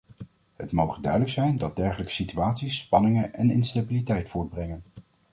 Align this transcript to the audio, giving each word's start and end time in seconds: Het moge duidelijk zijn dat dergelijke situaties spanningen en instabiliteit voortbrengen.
Het 0.55 0.71
moge 0.71 1.01
duidelijk 1.01 1.31
zijn 1.31 1.57
dat 1.57 1.75
dergelijke 1.75 2.11
situaties 2.13 2.77
spanningen 2.77 3.33
en 3.33 3.49
instabiliteit 3.49 4.29
voortbrengen. 4.29 4.83